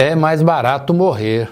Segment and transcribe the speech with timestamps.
[0.00, 1.50] É mais barato morrer.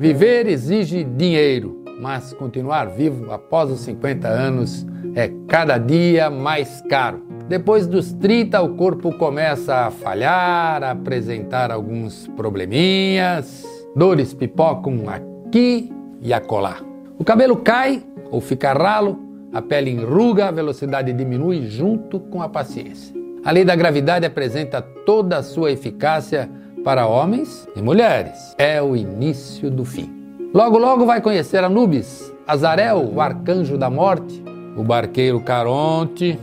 [0.00, 4.84] Viver exige dinheiro, mas continuar vivo após os 50 anos
[5.14, 7.24] é cada dia mais caro.
[7.48, 13.64] Depois dos 30, o corpo começa a falhar, a apresentar alguns probleminhas,
[13.94, 15.88] dores pipocam aqui
[16.20, 16.78] e acolá.
[17.16, 19.20] O cabelo cai ou fica ralo,
[19.52, 23.21] a pele enruga, a velocidade diminui junto com a paciência.
[23.44, 26.48] A lei da gravidade apresenta toda a sua eficácia
[26.84, 28.54] para homens e mulheres.
[28.56, 30.08] É o início do fim.
[30.54, 34.40] Logo, logo vai conhecer Anubis, Azarel, o arcanjo da morte,
[34.76, 36.38] o barqueiro Caronte.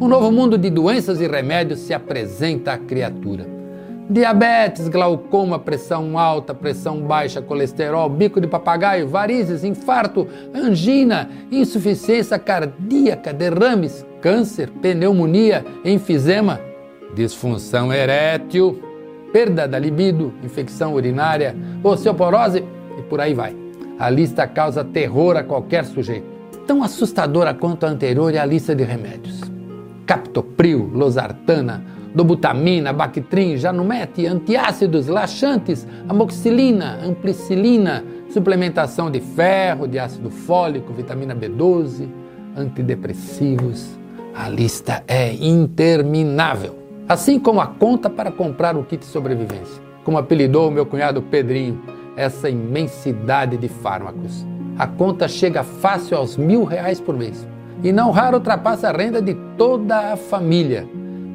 [0.00, 3.59] Um novo mundo de doenças e remédios se apresenta à criatura.
[4.10, 13.32] Diabetes, glaucoma, pressão alta, pressão baixa, colesterol, bico de papagaio, varizes, infarto, angina, insuficiência cardíaca,
[13.32, 16.60] derrames, câncer, pneumonia, enfisema,
[17.14, 18.82] disfunção erétil,
[19.32, 22.64] perda da libido, infecção urinária, osteoporose
[22.98, 23.54] e por aí vai.
[23.96, 26.26] A lista causa terror a qualquer sujeito.
[26.66, 29.40] Tão assustadora quanto a anterior é a lista de remédios.
[30.04, 40.92] Captopril, losartana, dobutamina, Bactrim, Janumete, antiácidos, laxantes, amoxicilina, ampicilina, suplementação de ferro, de ácido fólico,
[40.92, 42.08] vitamina B12,
[42.56, 43.98] antidepressivos.
[44.34, 46.78] A lista é interminável.
[47.08, 49.82] Assim como a conta para comprar o kit sobrevivência.
[50.04, 51.82] Como apelidou o meu cunhado Pedrinho,
[52.16, 54.46] essa imensidade de fármacos.
[54.78, 57.46] A conta chega fácil aos mil reais por mês.
[57.82, 60.86] E não raro ultrapassa a renda de toda a família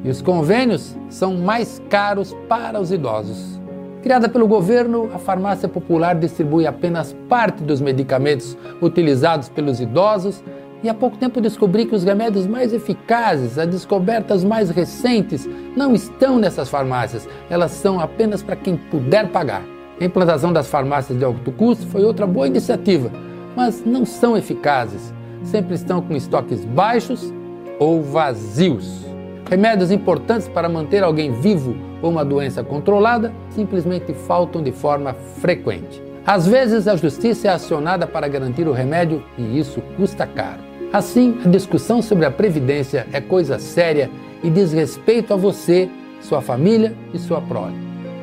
[0.06, 3.60] e os convênios são mais caros para os idosos.
[4.02, 10.44] Criada pelo governo, a farmácia popular distribui apenas parte dos medicamentos utilizados pelos idosos
[10.80, 15.92] e há pouco tempo descobri que os remédios mais eficazes, as descobertas mais recentes, não
[15.92, 19.64] estão nessas farmácias, elas são apenas para quem puder pagar.
[20.00, 23.10] A implantação das farmácias de alto custo foi outra boa iniciativa,
[23.56, 25.12] mas não são eficazes.
[25.42, 27.32] Sempre estão com estoques baixos
[27.80, 29.15] ou vazios.
[29.48, 36.02] Remédios importantes para manter alguém vivo ou uma doença controlada simplesmente faltam de forma frequente.
[36.26, 40.58] Às vezes, a justiça é acionada para garantir o remédio e isso custa caro.
[40.92, 44.10] Assim, a discussão sobre a previdência é coisa séria
[44.42, 45.88] e diz respeito a você,
[46.20, 47.76] sua família e sua prole.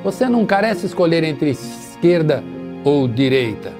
[0.03, 2.43] Você não carece escolher entre esquerda
[2.83, 3.71] ou direita.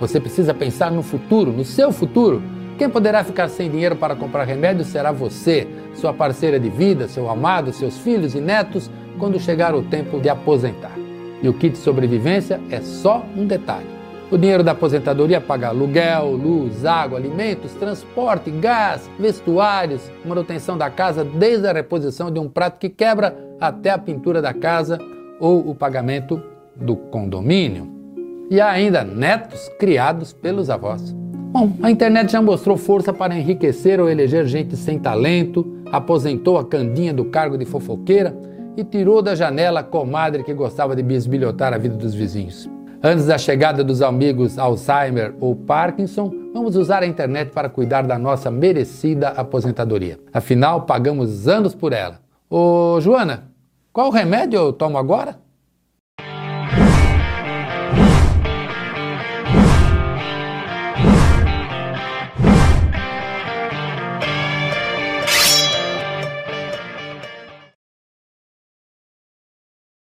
[0.00, 2.42] Você precisa pensar no futuro, no seu futuro
[2.78, 7.28] quem poderá ficar sem dinheiro para comprar remédio será você, sua parceira de vida, seu
[7.28, 10.92] amado, seus filhos e netos, quando chegar o tempo de aposentar.
[11.42, 13.98] E o kit sobrevivência é só um detalhe.
[14.30, 21.24] O dinheiro da aposentadoria paga aluguel, luz, água, alimentos, transporte, gás, vestuários, manutenção da casa,
[21.24, 24.98] desde a reposição de um prato que quebra até a pintura da casa
[25.40, 26.40] ou o pagamento
[26.76, 27.88] do condomínio.
[28.50, 31.14] E há ainda netos criados pelos avós.
[31.50, 36.64] Bom, a internet já mostrou força para enriquecer ou eleger gente sem talento, aposentou a
[36.64, 38.36] Candinha do cargo de fofoqueira
[38.76, 42.68] e tirou da janela a comadre que gostava de bisbilhotar a vida dos vizinhos.
[43.02, 48.18] Antes da chegada dos amigos Alzheimer ou Parkinson, vamos usar a internet para cuidar da
[48.18, 50.18] nossa merecida aposentadoria.
[50.34, 52.20] Afinal, pagamos anos por ela.
[52.50, 53.44] Ô, Joana,
[53.90, 55.38] qual remédio eu tomo agora?